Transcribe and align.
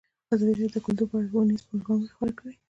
ازادي 0.33 0.53
راډیو 0.53 0.73
د 0.75 0.77
کلتور 0.85 1.07
په 1.09 1.15
اړه 1.17 1.29
ښوونیز 1.31 1.61
پروګرامونه 1.67 2.09
خپاره 2.13 2.33
کړي. 2.39 2.53